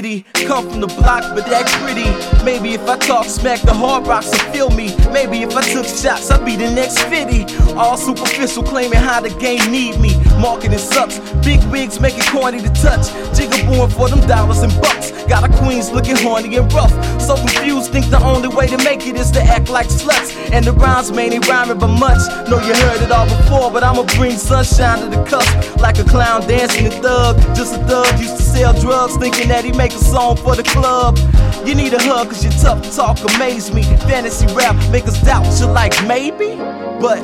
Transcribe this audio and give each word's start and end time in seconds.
Diddy, 0.00 0.24
come 0.46 0.70
from 0.70 0.80
the 0.80 0.86
block, 0.86 1.34
but 1.34 1.44
that 1.46 1.66
pretty. 1.82 2.06
Maybe 2.44 2.72
if 2.72 2.88
I 2.88 2.96
talk 2.98 3.24
smack, 3.24 3.60
the 3.62 3.74
hard 3.74 4.06
rocks 4.06 4.30
will 4.30 4.52
feel 4.52 4.70
me. 4.70 4.94
Maybe 5.10 5.42
if 5.42 5.56
I 5.56 5.62
took 5.62 5.86
shots, 5.86 6.30
I'd 6.30 6.44
be 6.44 6.54
the 6.54 6.70
next 6.70 7.00
50. 7.10 7.74
All 7.74 7.96
superficial, 7.96 8.62
claiming 8.62 9.00
how 9.00 9.20
the 9.20 9.30
game 9.40 9.72
need 9.72 9.98
me. 9.98 10.14
Marketing 10.38 10.78
sucks, 10.78 11.18
big 11.44 11.62
wigs 11.64 12.00
make 12.00 12.16
it 12.16 12.26
corny 12.26 12.60
to 12.60 12.70
touch. 12.70 13.10
Jigga 13.34 13.66
born 13.66 13.90
for 13.90 14.08
them 14.08 14.20
dollars 14.28 14.62
and 14.62 14.72
bucks. 14.80 15.10
Got 15.24 15.44
a 15.44 15.52
queens 15.58 15.90
looking 15.90 16.16
horny 16.16 16.56
and 16.56 16.72
rough. 16.72 16.92
So 17.20 17.36
confused, 17.36 17.92
think 17.92 18.08
the 18.08 18.22
only 18.22 18.48
way 18.48 18.66
to 18.68 18.78
make 18.84 19.06
it 19.06 19.16
is 19.16 19.30
to 19.32 19.42
act 19.42 19.68
like 19.68 19.88
sluts. 19.88 20.30
And 20.52 20.64
the 20.64 20.72
rhymes 20.72 21.10
may 21.10 21.28
ain't 21.28 21.46
rhyming 21.48 21.78
but 21.78 21.88
much. 21.88 22.22
Know 22.48 22.58
you 22.60 22.74
heard 22.74 23.02
it 23.02 23.10
all 23.10 23.26
before, 23.26 23.70
but 23.70 23.82
I'ma 23.82 24.04
bring 24.16 24.36
sunshine 24.36 25.00
to 25.00 25.16
the 25.16 25.22
cusp. 25.24 25.80
Like 25.80 25.98
a 25.98 26.04
clown 26.04 26.42
dancing 26.42 26.86
a 26.86 26.90
thug. 26.90 27.36
Just 27.56 27.74
a 27.74 27.78
thug 27.84 28.18
used 28.18 28.36
to 28.36 28.42
sell 28.42 28.72
drugs, 28.80 29.16
thinking 29.16 29.48
that 29.48 29.64
he 29.64 29.72
make 29.72 29.92
a 29.92 29.98
song 29.98 30.36
for 30.36 30.54
the 30.54 30.62
club. 30.62 31.18
You 31.66 31.74
need 31.74 31.92
a 31.92 32.00
hug, 32.00 32.28
cause 32.28 32.42
your 32.42 32.52
tough 32.52 32.94
talk 32.94 33.18
amaze 33.34 33.72
me. 33.74 33.82
Fantasy 34.08 34.46
rap 34.54 34.76
make 34.90 35.04
us 35.04 35.20
doubt 35.22 35.44
you 35.60 35.66
like 35.66 35.92
maybe. 36.06 36.56
But 37.00 37.20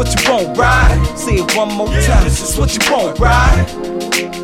what 0.00 0.08
you 0.16 0.32
want, 0.32 0.56
right? 0.56 1.14
Say 1.14 1.34
it 1.34 1.54
one 1.54 1.68
more 1.74 1.88
Yeah, 1.88 2.00
time. 2.06 2.24
this 2.24 2.40
is 2.40 2.56
what 2.58 2.72
you 2.72 2.80
want, 2.90 3.18
right? 3.18 3.68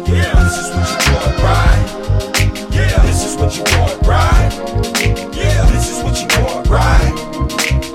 Yeah, 0.06 0.34
this 0.44 0.58
is 0.60 0.68
what 0.76 0.84
you 0.92 1.12
want, 1.16 1.38
right? 1.40 1.86
Yeah, 2.76 3.02
this 3.06 3.24
is 3.24 3.36
what 3.40 3.56
you 3.56 3.64
want, 3.78 4.06
right? 4.06 4.52
Yeah, 5.34 5.64
this 5.72 5.88
is 5.88 6.04
what 6.04 6.20
you 6.20 6.28
want, 6.44 6.68
right? 6.68 7.14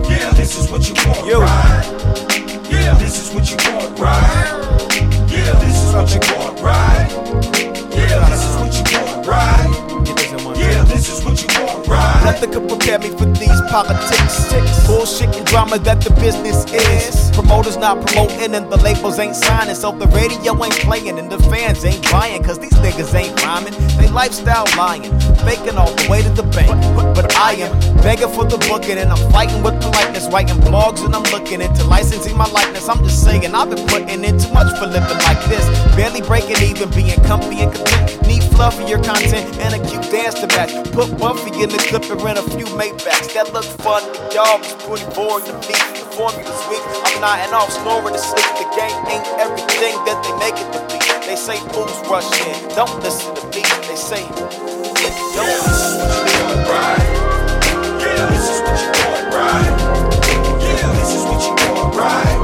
Yeah, 0.10 0.32
this 0.34 0.58
is 0.58 0.72
what 0.72 0.90
you 0.90 0.96
want, 1.06 1.22
right? 1.30 1.86
Yeah, 2.72 2.96
this 2.96 3.22
is 3.22 3.30
what 3.32 3.46
you 3.52 3.58
want, 3.72 4.00
right? 4.00 5.30
Yeah, 5.30 5.54
this 5.62 5.78
is 5.84 5.94
what 5.94 6.10
you 6.16 6.20
want, 6.34 6.41
Nothing 12.24 12.52
could 12.52 12.70
prepare 12.70 13.00
me 13.00 13.10
for 13.10 13.26
these 13.26 13.62
politics. 13.70 14.54
Bullshit 14.86 15.36
and 15.36 15.46
drama 15.48 15.80
that 15.80 16.02
the 16.02 16.12
business 16.22 16.66
is. 16.72 17.32
Promoters 17.32 17.78
not 17.78 18.06
promoting 18.06 18.54
and 18.54 18.72
the 18.72 18.78
labels 18.78 19.18
ain't 19.18 19.36
signing. 19.36 19.76
So 19.76 19.92
the 19.92 20.08
radio 20.08 20.54
ain't 20.64 20.78
playing 20.86 21.18
and 21.18 21.32
the 21.32 21.40
fans 21.50 21.84
ain't 21.84 22.04
buying. 22.12 22.44
Cause 22.44 22.60
these 22.60 22.74
niggas 22.74 23.14
ain't 23.16 23.34
rhyming. 23.44 23.74
They 23.98 24.08
lifestyle 24.10 24.66
lying. 24.78 25.10
Faking 25.42 25.78
all 25.78 25.92
the 25.96 26.08
way 26.10 26.22
to 26.22 26.30
the 26.30 26.44
bank. 26.44 26.70
But, 26.96 27.14
but 27.16 27.36
I 27.36 27.54
am 27.54 27.74
begging 28.04 28.30
for 28.30 28.46
the 28.46 28.58
booking 28.70 29.00
and 29.00 29.10
I'm 29.10 29.32
fighting 29.32 29.64
with 29.64 29.82
politeness. 29.82 30.28
Writing 30.28 30.58
blogs 30.62 31.04
and 31.04 31.16
I'm 31.16 31.24
looking 31.34 31.62
into 31.62 31.84
licensing 31.86 32.38
my 32.38 32.50
likeness. 32.52 32.88
I'm 32.88 33.04
just 33.04 33.24
saying 33.24 33.50
I've 33.56 33.70
been 33.70 33.86
putting 33.88 34.24
in 34.24 34.38
too 34.38 34.54
much 34.54 34.70
for 34.78 34.86
living 34.86 35.18
like 35.26 35.42
this. 35.50 35.66
Barely 35.96 36.22
breaking 36.22 36.62
even, 36.62 36.90
being 36.92 37.20
comfy 37.24 37.62
and 37.62 37.74
content. 37.74 38.28
Need 38.28 38.44
fluffier 38.54 39.04
content 39.04 39.58
and 39.58 39.74
a 39.74 39.80
cute 39.90 40.06
dance 40.12 40.36
to 40.36 40.48
match. 40.48 40.72
Put 40.92 41.18
Buffy 41.18 41.64
in 41.64 41.70
the 41.70 41.78
clip 41.78 42.11
and 42.12 42.22
rent 42.22 42.38
a 42.38 42.44
few 42.44 42.66
Maybachs. 42.76 43.34
That 43.34 43.54
look 43.54 43.64
fun, 43.80 44.04
but 44.12 44.34
y'all 44.36 44.60
was 44.60 44.76
pretty 44.84 45.08
boring 45.16 45.46
to 45.48 45.56
me. 45.64 45.76
The 45.96 46.04
formula's 46.12 46.62
weak. 46.68 46.84
I'm 47.08 47.22
not 47.22 47.40
nodding 47.40 47.54
off, 47.56 47.72
snoring 47.72 48.14
to 48.14 48.20
sleep. 48.20 48.52
The 48.60 48.68
game 48.76 49.00
ain't 49.08 49.28
everything 49.40 49.96
that 50.04 50.20
they 50.20 50.34
make 50.44 50.60
it 50.60 50.68
to 50.76 50.80
be. 50.92 51.00
They 51.26 51.36
say 51.36 51.58
fools 51.72 51.96
rush 52.12 52.28
in. 52.44 52.76
Don't 52.76 52.92
listen 53.02 53.34
to 53.36 53.44
me. 53.56 53.64
They 53.88 53.96
say, 53.96 54.24
is 54.24 54.36
what 55.98 56.28
you 56.28 56.44
want, 56.44 56.68
right? 56.68 57.08
Yeah, 58.04 58.28
this 58.28 58.46
is 58.52 58.60
what 58.60 58.78
you 58.82 58.92
want, 59.08 59.26
right? 59.32 59.72
Yeah, 60.60 60.92
this 61.00 61.16
is 61.16 61.24
what 61.24 61.40
you 61.48 61.54
want, 61.56 61.96
right? 61.96 62.41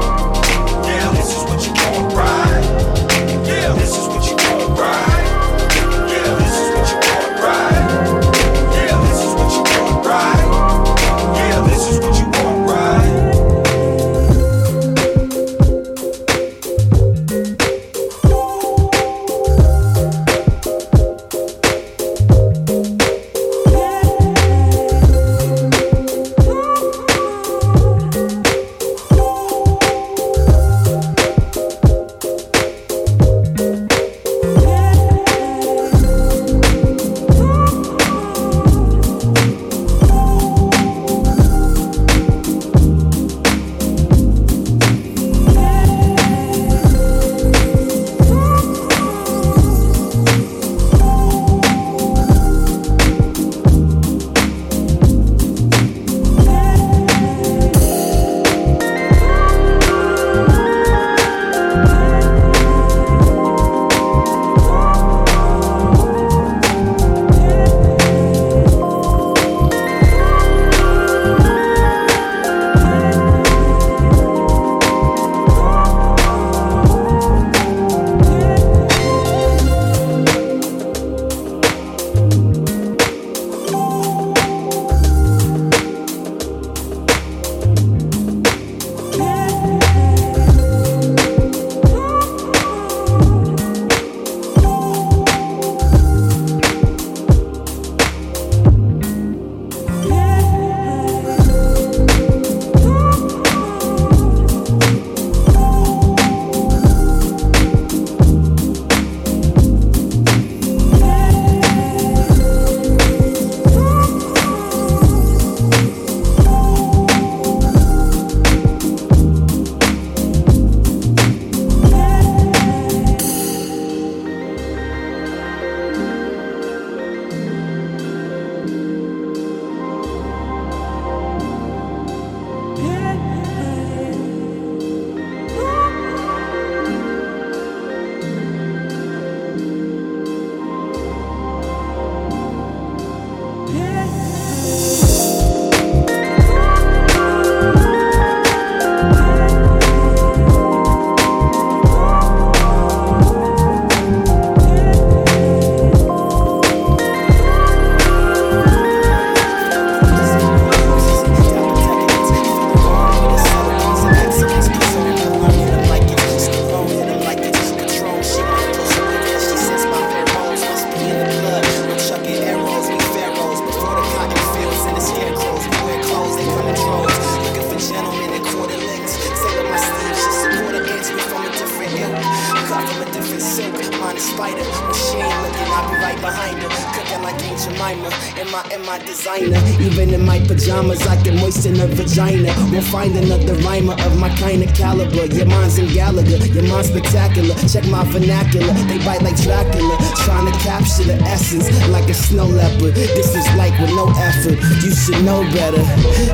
You 204.84 204.92
should 204.92 205.24
know 205.24 205.42
better. 205.52 205.82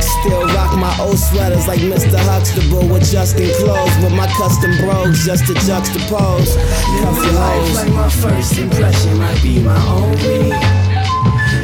Still 0.00 0.42
rock 0.54 0.76
my 0.78 0.96
old 1.00 1.18
sweaters 1.18 1.68
like 1.68 1.80
Mr. 1.80 2.18
Huxtable 2.18 2.88
with 2.88 3.04
Justin 3.10 3.50
clothes. 3.62 3.96
With 4.02 4.14
my 4.14 4.26
custom 4.34 4.76
bros 4.78 5.24
just 5.24 5.46
to 5.46 5.54
juxtapose. 5.54 6.56
Cuff 7.00 7.16
your 7.16 7.34
hoes. 7.38 7.74
Like 7.74 7.92
my 7.92 8.08
first 8.08 8.58
impression 8.58 9.18
might 9.18 9.40
be 9.42 9.60
my 9.60 9.78
only. 9.86 10.50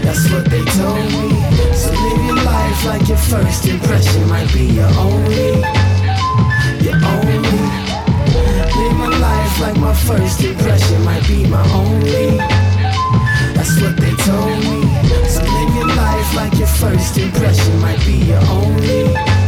That's 0.02 0.30
what 0.30 0.44
they 0.50 0.64
told 0.78 1.04
me. 1.18 1.34
So 1.74 1.90
live 1.90 2.24
your 2.24 2.42
life 2.44 2.84
like 2.86 3.08
your 3.08 3.18
first 3.18 3.66
impression 3.66 4.28
might 4.28 4.52
be 4.52 4.66
your 4.66 4.90
only. 4.98 5.60
Your 6.84 6.94
only. 6.94 7.90
Live 8.78 8.96
my 8.96 9.10
life 9.18 9.60
like 9.60 9.76
my 9.76 9.94
first 9.94 10.42
impression 10.42 11.04
might 11.04 11.26
be 11.26 11.46
my 11.46 11.64
only. 11.72 12.38
That's 13.54 13.80
what 13.80 13.96
they 13.96 14.14
told 14.24 14.64
me. 14.64 14.89
So 15.10 15.42
live 15.42 15.74
your 15.74 15.88
life 15.88 16.34
like 16.36 16.54
your 16.58 16.68
first 16.68 17.18
impression 17.18 17.80
might 17.80 17.98
be 18.06 18.12
your 18.12 18.40
only. 18.46 19.39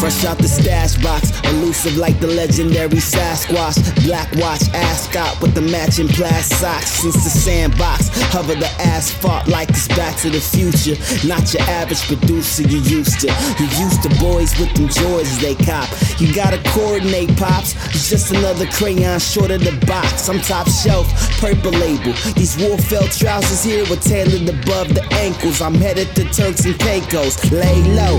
Fresh 0.00 0.24
out 0.24 0.38
the 0.38 0.48
stash 0.48 0.96
box, 1.02 1.30
elusive 1.50 1.96
like 1.96 2.18
the 2.20 2.26
legendary 2.26 2.88
Sasquatch. 2.88 3.76
Black 4.06 4.30
watch, 4.36 4.62
ascot 4.72 5.40
with 5.42 5.54
the 5.54 5.60
matching 5.60 6.08
plaid 6.08 6.44
socks. 6.44 6.90
Since 7.02 7.22
the 7.22 7.30
sandbox, 7.30 8.08
hover 8.32 8.54
the 8.54 8.70
asphalt 8.80 9.46
like 9.48 9.68
it's 9.68 9.88
back 9.88 10.16
to 10.20 10.30
the 10.30 10.40
future. 10.40 10.96
Not 11.26 11.52
your 11.52 11.62
average 11.68 12.00
producer 12.06 12.62
you 12.62 12.78
used 12.78 13.20
to. 13.20 13.28
You 13.58 13.66
used 13.76 14.02
to 14.04 14.08
boys 14.20 14.58
with 14.58 14.72
them 14.74 14.88
Jordans 14.88 15.40
they 15.40 15.54
cop. 15.54 15.88
You 16.18 16.32
gotta 16.34 16.58
coordinate, 16.70 17.36
pops. 17.36 17.74
It's 17.94 18.08
just 18.08 18.32
another 18.32 18.66
crayon 18.66 19.20
short 19.20 19.50
of 19.50 19.60
the 19.60 19.76
box. 19.86 20.28
I'm 20.28 20.40
top 20.40 20.68
shelf, 20.68 21.06
purple 21.40 21.72
label. 21.72 22.12
These 22.40 22.56
Wolfeld 22.56 23.12
trousers 23.18 23.62
here 23.62 23.84
were 23.90 24.00
tailored 24.00 24.48
above 24.48 24.94
the 24.94 25.06
ankles. 25.12 25.60
I'm 25.60 25.74
headed 25.74 26.08
to 26.16 26.24
Turks 26.24 26.64
and 26.64 26.78
Caicos. 26.78 27.36
Lay 27.52 27.82
low, 27.92 28.16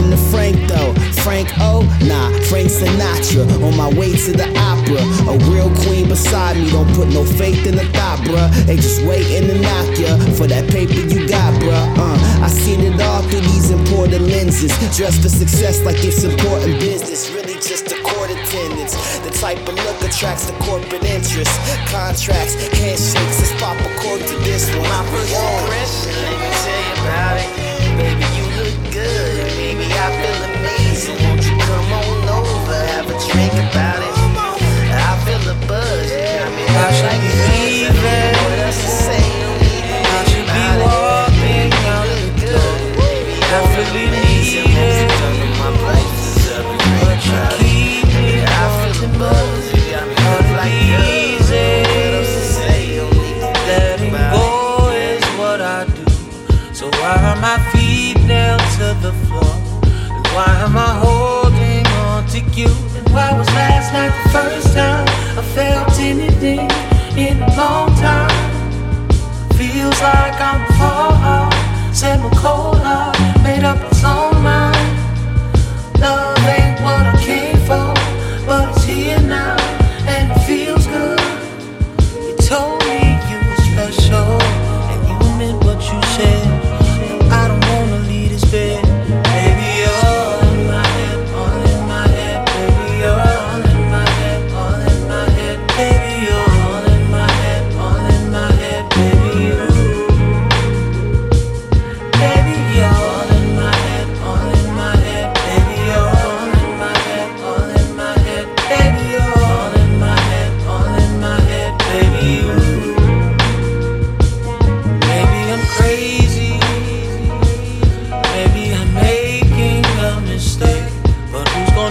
listening 0.00 0.10
to 0.10 0.30
Frank 0.30 0.68
though. 0.68 0.94
Frank 1.22 1.48
O, 1.60 1.82
nah, 2.06 2.30
Frank 2.48 2.68
Sinatra. 2.68 3.44
On 3.62 3.76
my 3.76 3.88
way 3.98 4.16
to 4.16 4.32
the 4.32 4.48
opera, 4.58 5.02
a 5.28 5.36
real 5.50 5.70
queen 5.84 6.08
beside 6.08 6.56
me. 6.56 6.70
Don't 6.70 6.88
put 6.94 7.08
no 7.08 7.24
faith 7.24 7.66
in 7.66 7.76
the 7.76 7.84
thought, 7.92 8.20
bruh. 8.20 8.50
They 8.66 8.76
just 8.76 9.02
waiting 9.02 9.48
to 9.48 9.60
knock 9.60 9.98
ya 9.98 10.16
for 10.34 10.46
that 10.46 10.68
paper 10.70 10.94
you 10.94 11.28
got, 11.28 11.52
bruh. 11.60 11.98
Uh, 11.98 12.44
I 12.44 12.48
seen 12.48 12.80
it 12.80 13.00
all 13.00 13.22
through 13.22 13.40
these 13.40 13.70
imported 13.70 14.22
lenses. 14.22 14.72
Dressed 14.96 15.22
for 15.22 15.28
success 15.28 15.84
like 15.84 16.02
it's 16.04 16.24
important 16.24 16.80
business. 16.80 17.30
Really 17.30 17.54
just 17.54 17.92
a 17.92 18.00
court 18.02 18.30
attendance. 18.30 18.94
The 19.20 19.30
type 19.30 19.60
of 19.68 19.74
look 19.74 20.02
attracts 20.02 20.46
the 20.46 20.56
corporate 20.64 21.04
interest. 21.04 21.52
Contracts, 21.88 22.54
handshakes, 22.78 23.14
let's 23.14 23.52
pop 23.60 23.76
a 23.80 23.90
cork 24.00 24.20
to 24.20 24.36
this 24.44 24.68
one. 24.74 24.88
My 24.88 25.04
first 25.12 25.34
impression, 25.34 26.12
let 26.22 26.36
me 26.40 26.48
tell 26.64 26.80
you 26.80 26.92
about 27.04 27.36
it. 27.36 27.70
Baby, 28.00 28.39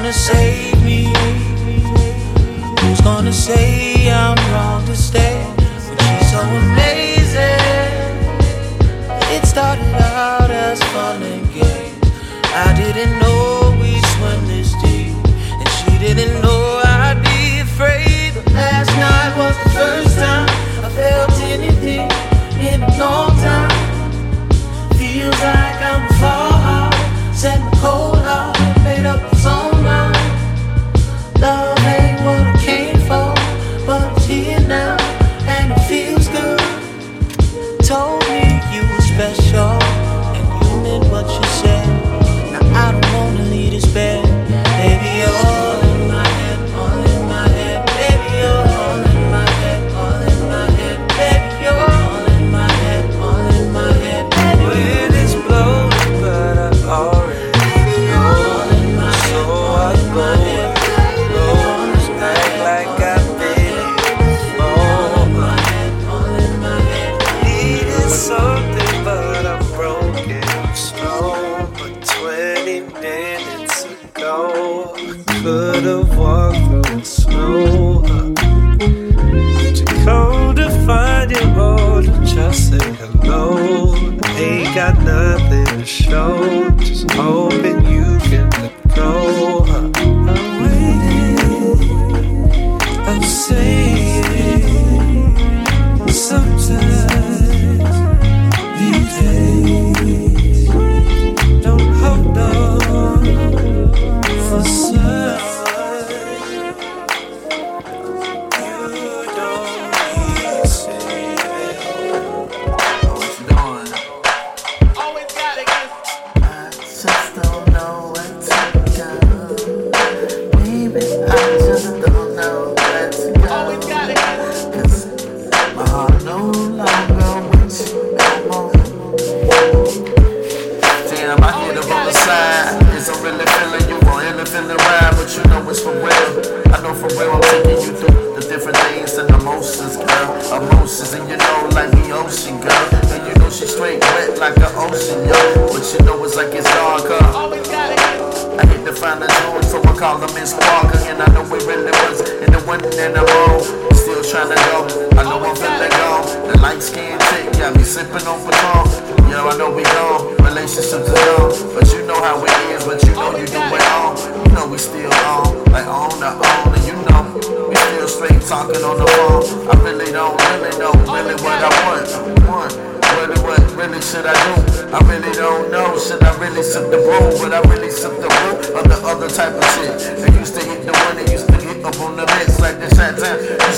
gonna 0.10 0.18
save 0.18 0.84
me? 0.84 1.13
Who's 2.82 3.00
gonna 3.01 3.32
say 3.32 3.89
I'm 3.94 3.99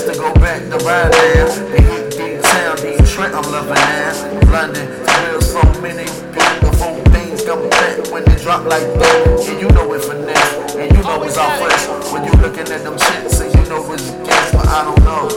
chance 0.02 0.16
to 0.16 0.22
go 0.22 0.32
back 0.34 0.62
to 0.62 0.78
Rydell. 0.78 1.70
The 1.70 1.78
heat 1.82 2.10
deep 2.16 2.42
town, 2.42 2.76
Detroit, 2.76 3.34
I'm 3.34 3.50
loving 3.50 3.76
ass. 3.76 4.22
London, 4.50 4.88
there's 5.22 5.50
so 5.50 5.62
many 5.80 6.04
beautiful 6.32 6.94
things 7.12 7.44
come 7.44 7.68
back 7.70 8.10
when 8.10 8.24
they 8.24 8.36
drop 8.42 8.64
like 8.64 8.82
that. 8.82 9.48
And 9.48 9.60
you 9.60 9.68
know 9.70 9.92
it 9.92 10.02
finesse, 10.04 10.74
and 10.74 10.96
you 10.96 11.02
know 11.02 11.22
it's 11.22 11.36
all 11.36 11.50
fresh. 11.58 12.12
When 12.12 12.24
you 12.24 12.32
looking 12.42 12.72
at 12.72 12.82
them 12.82 12.96
shits, 12.96 13.40
and 13.40 13.54
you 13.54 13.68
know 13.68 13.92
it's 13.92 14.10
gas, 14.26 14.52
but 14.52 14.66
I 14.66 14.84
don't 14.84 15.04
know. 15.04 15.28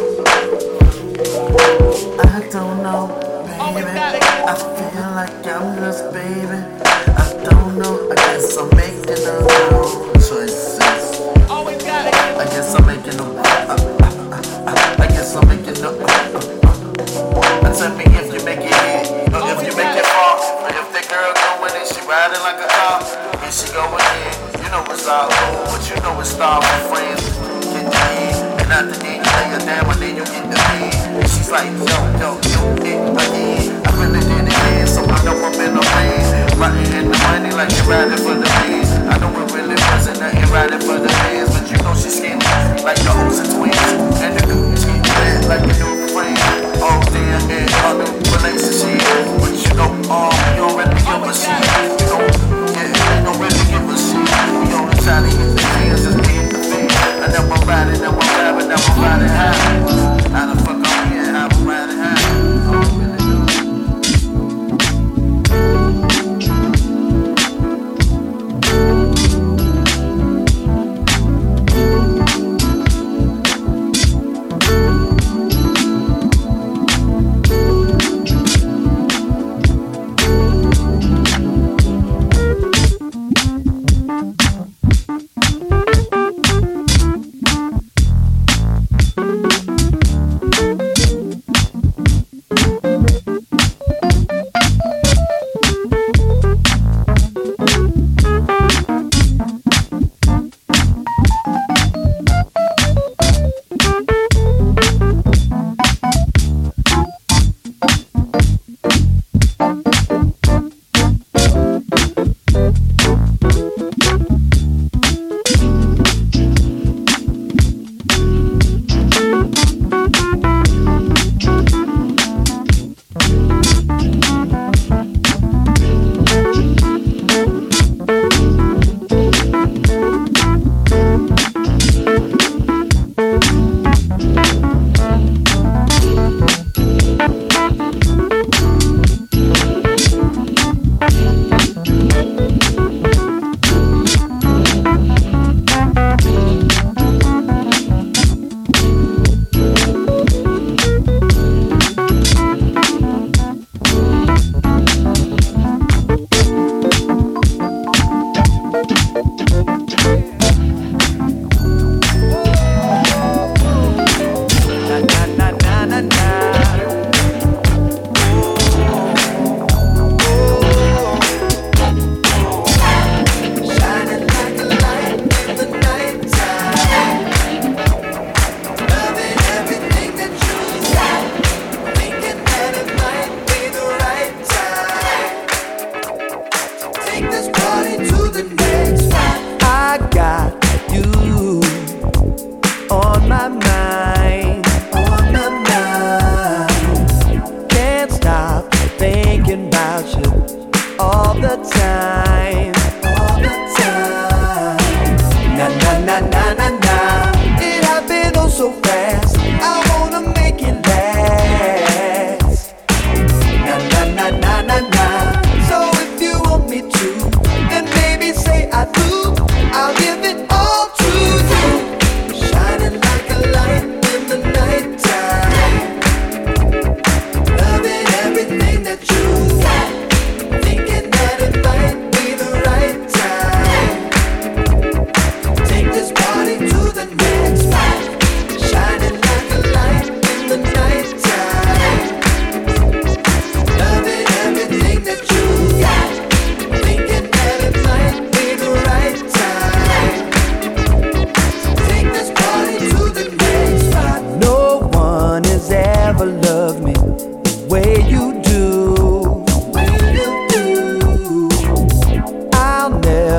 I 2.19 2.49
don't 2.49 2.83
know, 2.83 3.07
baby. 3.45 3.85
I 3.85 4.55
feel 4.55 5.11
like 5.15 5.47
I'm 5.47 5.75
just 5.77 6.11
baby. 6.13 6.59
I 6.85 7.43
don't 7.43 7.77
know. 7.77 8.09
I 8.11 8.15
guess 8.15 8.57
I'm 8.57 8.69
making 8.75 9.23
the 9.25 9.33
wrong 9.71 10.13
choices. 10.15 10.79
I 11.49 12.45
guess 12.45 12.75
I'm 12.75 12.85
making 12.85 13.17
the 13.17 13.44
I'm 15.35 15.51
tell 17.75 17.91
me 17.97 18.05
if 18.15 18.31
you 18.31 18.39
make 18.45 18.63
it 18.63 18.71
hit, 18.71 19.11
if 19.51 19.67
you 19.67 19.75
make 19.75 19.99
it 19.99 20.07
if 20.71 20.87
girl 21.11 21.33
she 21.83 21.99
like 22.39 22.63
a. 22.63 23.03
And 23.43 23.53
she 23.53 23.67
in, 23.99 24.63
you 24.63 24.69
know 24.71 24.83
it's 24.87 25.05
all 25.07 25.27
cool, 25.27 25.75
but 25.75 25.83
you 25.89 25.99
know 26.03 26.19
it's 26.21 26.29
star 26.29 26.61
with 26.61 26.87
friends. 26.87 27.21
Get 27.67 27.91
and 28.63 28.71
after 28.71 28.95
lay 29.99 30.15
you 30.15 30.23
get 30.23 30.49
the 30.49 30.57
And 31.19 31.29
she's 31.29 31.51
like, 31.51 31.67
yo, 31.83 31.99
yo, 32.17 32.39
yo. 32.85 32.94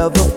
Love. 0.06 0.35